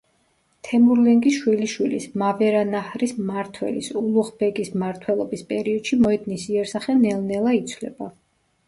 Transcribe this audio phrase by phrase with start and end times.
[0.67, 8.13] თემურლენგის შვილიშვილის მავერანაჰრის მმართველის, ულუღ ბეგის მმართველობის პერიოდში მოედნის იერსახე ნელ-ნელა იცვლება.